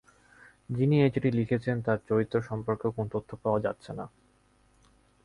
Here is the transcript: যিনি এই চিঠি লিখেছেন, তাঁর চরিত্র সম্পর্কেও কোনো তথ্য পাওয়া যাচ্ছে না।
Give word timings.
যিনি 0.69 0.95
এই 1.01 1.11
চিঠি 1.13 1.29
লিখেছেন, 1.31 1.75
তাঁর 1.81 1.99
চরিত্র 2.09 2.35
সম্পর্কেও 2.41 2.95
কোনো 2.95 3.09
তথ্য 3.15 3.29
পাওয়া 3.43 3.59
যাচ্ছে 3.59 3.91
না। 3.93 4.05